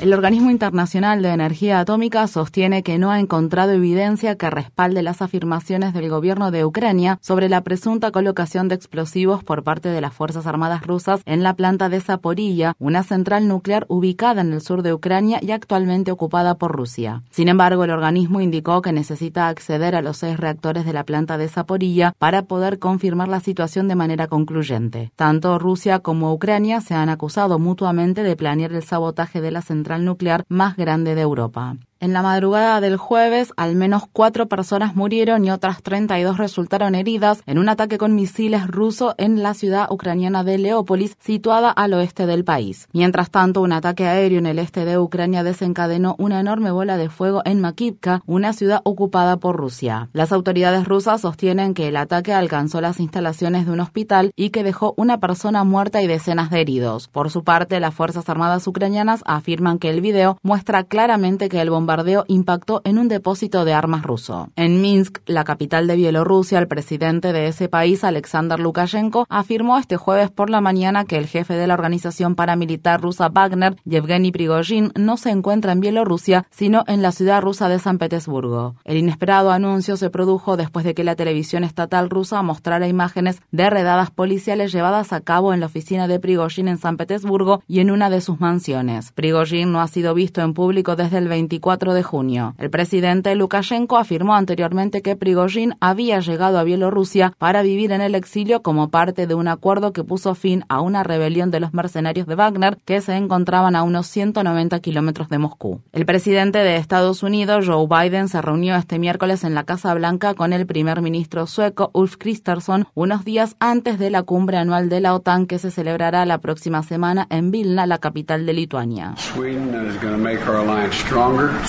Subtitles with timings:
[0.00, 5.20] El Organismo Internacional de Energía Atómica sostiene que no ha encontrado evidencia que respalde las
[5.20, 10.14] afirmaciones del gobierno de Ucrania sobre la presunta colocación de explosivos por parte de las
[10.14, 14.82] Fuerzas Armadas rusas en la planta de Zaporilla, una central nuclear ubicada en el sur
[14.82, 17.22] de Ucrania y actualmente ocupada por Rusia.
[17.30, 21.36] Sin embargo, el organismo indicó que necesita acceder a los seis reactores de la planta
[21.36, 25.12] de Zaporilla para poder confirmar la situación de manera concluyente.
[25.14, 29.89] Tanto Rusia como Ucrania se han acusado mutuamente de planear el sabotaje de la central
[29.98, 31.76] nuclear más grande de Europa.
[32.02, 37.42] En la madrugada del jueves, al menos cuatro personas murieron y otras 32 resultaron heridas
[37.44, 42.24] en un ataque con misiles ruso en la ciudad ucraniana de Leópolis, situada al oeste
[42.24, 42.88] del país.
[42.94, 47.10] Mientras tanto, un ataque aéreo en el este de Ucrania desencadenó una enorme bola de
[47.10, 50.08] fuego en Makivka, una ciudad ocupada por Rusia.
[50.14, 54.64] Las autoridades rusas sostienen que el ataque alcanzó las instalaciones de un hospital y que
[54.64, 57.08] dejó una persona muerta y decenas de heridos.
[57.08, 61.68] Por su parte, las Fuerzas Armadas ucranianas afirman que el video muestra claramente que el
[61.68, 64.48] bombardeo bombardeo impactó en un depósito de armas ruso.
[64.54, 69.96] En Minsk, la capital de Bielorrusia, el presidente de ese país, Alexander Lukashenko, afirmó este
[69.96, 74.92] jueves por la mañana que el jefe de la organización paramilitar rusa Wagner, Yevgeny Prigozhin,
[74.96, 78.76] no se encuentra en Bielorrusia, sino en la ciudad rusa de San Petersburgo.
[78.84, 83.68] El inesperado anuncio se produjo después de que la televisión estatal rusa mostrara imágenes de
[83.68, 87.90] redadas policiales llevadas a cabo en la oficina de Prigozhin en San Petersburgo y en
[87.90, 89.10] una de sus mansiones.
[89.10, 92.54] Prigozhin no ha sido visto en público desde el 24 de junio.
[92.58, 98.14] El presidente Lukashenko afirmó anteriormente que Prigozhin había llegado a Bielorrusia para vivir en el
[98.14, 102.26] exilio como parte de un acuerdo que puso fin a una rebelión de los mercenarios
[102.26, 105.80] de Wagner que se encontraban a unos 190 kilómetros de Moscú.
[105.92, 110.34] El presidente de Estados Unidos, Joe Biden, se reunió este miércoles en la Casa Blanca
[110.34, 115.00] con el primer ministro sueco Ulf Kristersson unos días antes de la cumbre anual de
[115.00, 119.14] la OTAN que se celebrará la próxima semana en Vilna, la capital de Lituania.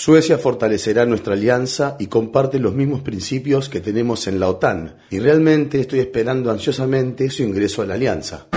[0.03, 4.95] Suecia fortalecerá nuestra alianza y comparte los mismos principios que tenemos en la OTAN.
[5.11, 8.47] Y realmente estoy esperando ansiosamente su ingreso a la alianza.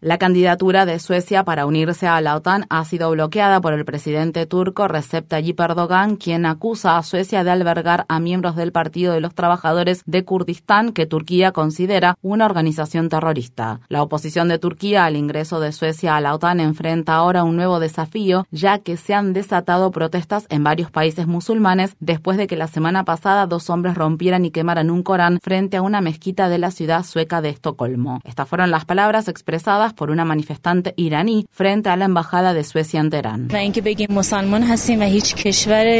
[0.00, 4.46] La candidatura de Suecia para unirse a la OTAN ha sido bloqueada por el presidente
[4.46, 9.20] turco Recep Tayyip Erdogan, quien acusa a Suecia de albergar a miembros del Partido de
[9.20, 13.80] los Trabajadores de Kurdistán, que Turquía considera una organización terrorista.
[13.88, 17.80] La oposición de Turquía al ingreso de Suecia a la OTAN enfrenta ahora un nuevo
[17.80, 22.68] desafío, ya que se han desatado protestas en varios países musulmanes después de que la
[22.68, 26.70] semana pasada dos hombres rompieran y quemaran un Corán frente a una mezquita de la
[26.70, 28.20] ciudad sueca de Estocolmo.
[28.22, 33.00] Estas fueron las palabras expresadas por una manifestante iraní frente a la embajada de Suecia
[33.00, 33.48] en Teherán.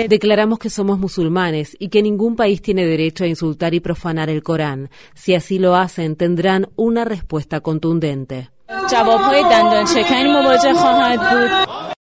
[0.08, 4.42] Declaramos que somos musulmanes y que ningún país tiene derecho a insultar y profanar el
[4.42, 4.90] Corán.
[5.14, 8.50] Si así lo hacen, tendrán una respuesta contundente.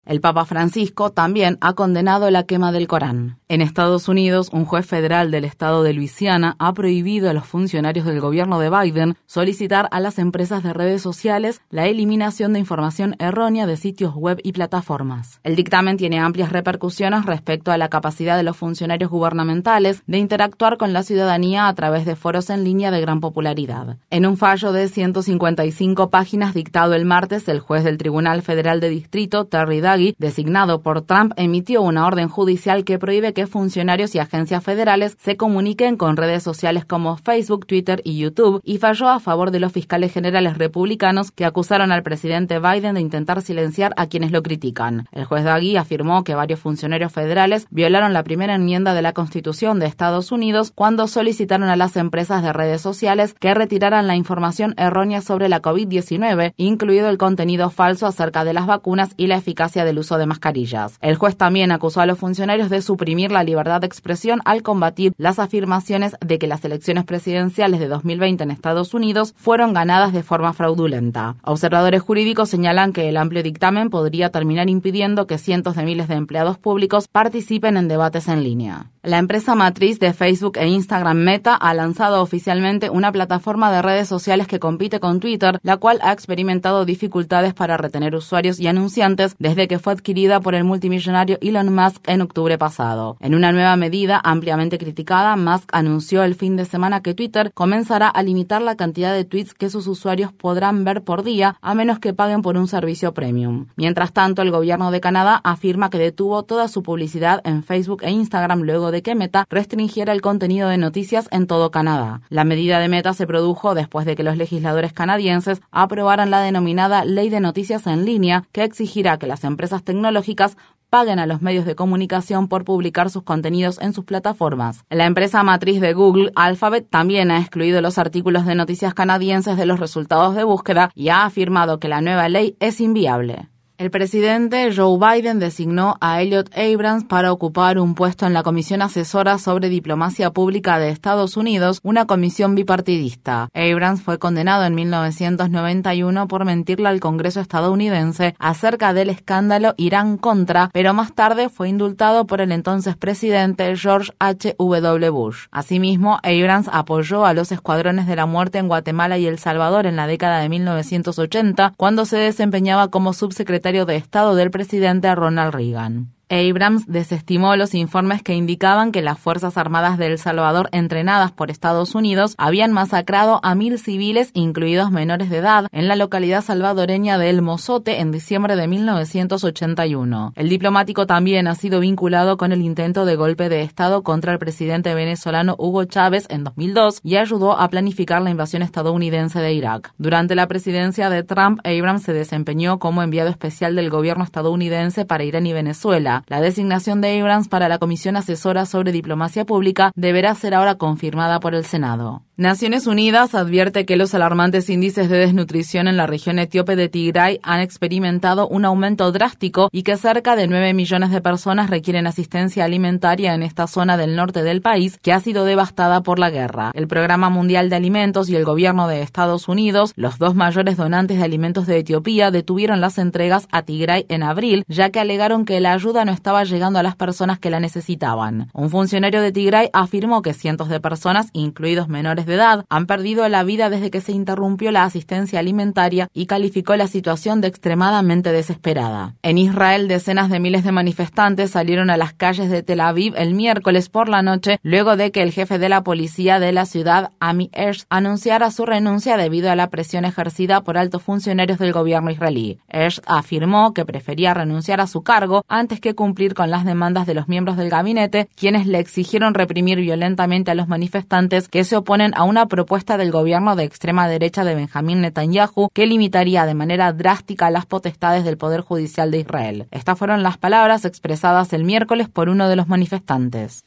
[0.06, 3.38] El Papa Francisco también ha condenado la quema del Corán.
[3.48, 8.06] En Estados Unidos, un juez federal del estado de Luisiana ha prohibido a los funcionarios
[8.06, 13.16] del gobierno de Biden solicitar a las empresas de redes sociales la eliminación de información
[13.18, 15.40] errónea de sitios web y plataformas.
[15.42, 20.76] El dictamen tiene amplias repercusiones respecto a la capacidad de los funcionarios gubernamentales de interactuar
[20.76, 23.96] con la ciudadanía a través de foros en línea de gran popularidad.
[24.10, 28.88] En un fallo de 155 páginas dictado el martes, el juez del Tribunal Federal de
[28.88, 29.80] Distrito, Terry
[30.18, 35.36] designado por Trump, emitió una orden judicial que prohíbe que funcionarios y agencias federales se
[35.36, 39.72] comuniquen con redes sociales como Facebook, Twitter y YouTube y falló a favor de los
[39.72, 45.08] fiscales generales republicanos que acusaron al presidente Biden de intentar silenciar a quienes lo critican.
[45.12, 49.78] El juez Dagui afirmó que varios funcionarios federales violaron la primera enmienda de la Constitución
[49.78, 54.74] de Estados Unidos cuando solicitaron a las empresas de redes sociales que retiraran la información
[54.76, 59.84] errónea sobre la COVID-19, incluido el contenido falso acerca de las vacunas y la eficacia
[59.86, 60.98] del uso de mascarillas.
[61.00, 65.14] El juez también acusó a los funcionarios de suprimir la libertad de expresión al combatir
[65.16, 70.22] las afirmaciones de que las elecciones presidenciales de 2020 en Estados Unidos fueron ganadas de
[70.22, 71.36] forma fraudulenta.
[71.42, 76.14] Observadores jurídicos señalan que el amplio dictamen podría terminar impidiendo que cientos de miles de
[76.14, 78.90] empleados públicos participen en debates en línea.
[79.02, 84.08] La empresa matriz de Facebook e Instagram Meta ha lanzado oficialmente una plataforma de redes
[84.08, 89.36] sociales que compite con Twitter, la cual ha experimentado dificultades para retener usuarios y anunciantes
[89.38, 93.16] desde que fue adquirida por el multimillonario Elon Musk en octubre pasado.
[93.20, 98.08] En una nueva medida ampliamente criticada, Musk anunció el fin de semana que Twitter comenzará
[98.08, 101.98] a limitar la cantidad de tweets que sus usuarios podrán ver por día a menos
[101.98, 103.66] que paguen por un servicio premium.
[103.76, 108.10] Mientras tanto, el gobierno de Canadá afirma que detuvo toda su publicidad en Facebook e
[108.10, 112.20] Instagram luego de que Meta restringiera el contenido de noticias en todo Canadá.
[112.28, 117.04] La medida de Meta se produjo después de que los legisladores canadienses aprobaran la denominada
[117.04, 120.56] Ley de Noticias en línea, que exigirá que las empresas tecnológicas
[120.90, 124.84] paguen a los medios de comunicación por publicar sus contenidos en sus plataformas.
[124.88, 129.66] La empresa matriz de Google, Alphabet, también ha excluido los artículos de noticias canadienses de
[129.66, 133.48] los resultados de búsqueda y ha afirmado que la nueva ley es inviable.
[133.78, 138.80] El presidente Joe Biden designó a Elliot Abrams para ocupar un puesto en la Comisión
[138.80, 143.50] Asesora sobre Diplomacia Pública de Estados Unidos, una comisión bipartidista.
[143.52, 150.94] Abrams fue condenado en 1991 por mentirle al Congreso estadounidense acerca del escándalo Irán-Contra, pero
[150.94, 154.56] más tarde fue indultado por el entonces presidente George H.
[154.58, 155.10] W.
[155.10, 155.48] Bush.
[155.50, 159.96] Asimismo, Abrams apoyó a los escuadrones de la muerte en Guatemala y El Salvador en
[159.96, 166.15] la década de 1980, cuando se desempeñaba como subsecretario de Estado del presidente Ronald Reagan.
[166.28, 171.52] Abrams desestimó los informes que indicaban que las Fuerzas Armadas de El Salvador entrenadas por
[171.52, 177.16] Estados Unidos habían masacrado a mil civiles, incluidos menores de edad, en la localidad salvadoreña
[177.16, 180.32] de El Mozote en diciembre de 1981.
[180.34, 184.40] El diplomático también ha sido vinculado con el intento de golpe de Estado contra el
[184.40, 189.92] presidente venezolano Hugo Chávez en 2002 y ayudó a planificar la invasión estadounidense de Irak.
[189.96, 195.22] Durante la presidencia de Trump, Abrams se desempeñó como enviado especial del gobierno estadounidense para
[195.22, 200.34] Irán y Venezuela la designación de Abrams para la Comisión Asesora sobre Diplomacia Pública deberá
[200.34, 202.22] ser ahora confirmada por el Senado.
[202.38, 207.40] Naciones Unidas advierte que los alarmantes índices de desnutrición en la región etíope de Tigray
[207.42, 212.66] han experimentado un aumento drástico y que cerca de 9 millones de personas requieren asistencia
[212.66, 216.72] alimentaria en esta zona del norte del país que ha sido devastada por la guerra.
[216.74, 221.16] El Programa Mundial de Alimentos y el gobierno de Estados Unidos, los dos mayores donantes
[221.16, 225.60] de alimentos de Etiopía, detuvieron las entregas a Tigray en abril, ya que alegaron que
[225.60, 228.48] la ayuda no estaba llegando a las personas que la necesitaban.
[228.54, 233.28] Un funcionario de Tigray afirmó que cientos de personas, incluidos menores de edad han perdido
[233.28, 238.32] la vida desde que se interrumpió la asistencia alimentaria y calificó la situación de extremadamente
[238.32, 239.14] desesperada.
[239.22, 243.34] En Israel, decenas de miles de manifestantes salieron a las calles de Tel Aviv el
[243.34, 247.10] miércoles por la noche luego de que el jefe de la policía de la ciudad,
[247.18, 252.10] Ami Ersh, anunciara su renuncia debido a la presión ejercida por altos funcionarios del gobierno
[252.10, 252.60] israelí.
[252.68, 257.14] Ersh afirmó que prefería renunciar a su cargo antes que cumplir con las demandas de
[257.14, 262.12] los miembros del gabinete, quienes le exigieron reprimir violentamente a los manifestantes que se oponen
[262.14, 266.92] a una propuesta del gobierno de extrema derecha de Benjamín Netanyahu que limitaría de manera
[266.92, 269.66] drástica las potestades del Poder Judicial de Israel.
[269.72, 273.64] Estas fueron las palabras expresadas el miércoles por uno de los manifestantes.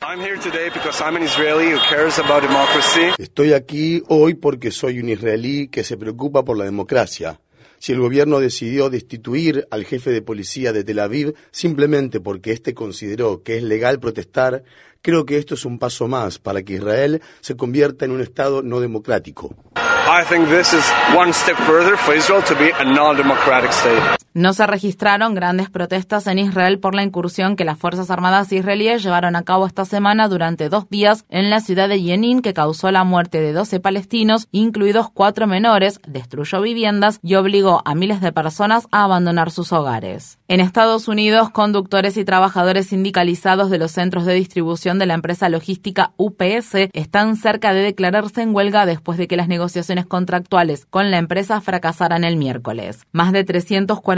[3.18, 7.40] Estoy aquí hoy porque soy un israelí que se preocupa por la democracia.
[7.80, 12.74] Si el gobierno decidió destituir al jefe de policía de Tel Aviv simplemente porque éste
[12.74, 14.64] consideró que es legal protestar,
[15.02, 18.62] creo que esto es un paso más para que Israel se convierta en un Estado
[18.62, 19.56] no democrático.
[24.34, 29.02] No se registraron grandes protestas en Israel por la incursión que las Fuerzas Armadas israelíes
[29.02, 32.92] llevaron a cabo esta semana durante dos días en la ciudad de Jenin, que causó
[32.92, 38.32] la muerte de 12 palestinos, incluidos cuatro menores, destruyó viviendas y obligó a miles de
[38.32, 40.38] personas a abandonar sus hogares.
[40.48, 45.50] En Estados Unidos, conductores y trabajadores sindicalizados de los centros de distribución de la empresa
[45.50, 51.12] logística UPS están cerca de declararse en huelga después de que las negociaciones contractuales con
[51.12, 53.06] la empresa fracasaran el miércoles.
[53.12, 53.44] Más de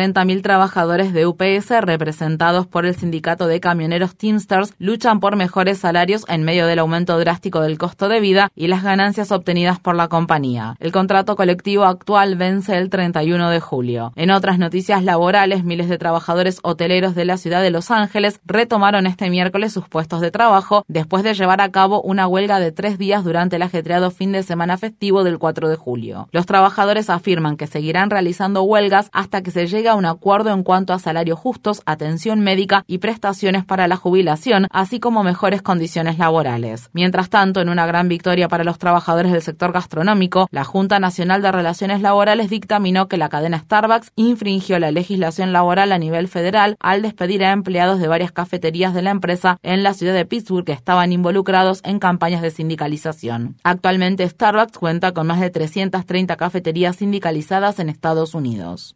[0.01, 6.25] 340.000 trabajadores de UPS, representados por el sindicato de camioneros Teamsters, luchan por mejores salarios
[6.27, 10.07] en medio del aumento drástico del costo de vida y las ganancias obtenidas por la
[10.07, 10.75] compañía.
[10.79, 14.11] El contrato colectivo actual vence el 31 de julio.
[14.15, 19.05] En otras noticias laborales, miles de trabajadores hoteleros de la ciudad de Los Ángeles retomaron
[19.05, 22.97] este miércoles sus puestos de trabajo después de llevar a cabo una huelga de tres
[22.97, 26.27] días durante el ajetreado fin de semana festivo del 4 de julio.
[26.31, 30.93] Los trabajadores afirman que seguirán realizando huelgas hasta que se llegue un acuerdo en cuanto
[30.93, 36.89] a salarios justos, atención médica y prestaciones para la jubilación, así como mejores condiciones laborales.
[36.93, 41.41] Mientras tanto, en una gran victoria para los trabajadores del sector gastronómico, la Junta Nacional
[41.41, 46.75] de Relaciones Laborales dictaminó que la cadena Starbucks infringió la legislación laboral a nivel federal
[46.79, 50.65] al despedir a empleados de varias cafeterías de la empresa en la ciudad de Pittsburgh
[50.65, 53.55] que estaban involucrados en campañas de sindicalización.
[53.63, 58.95] Actualmente Starbucks cuenta con más de 330 cafeterías sindicalizadas en Estados Unidos.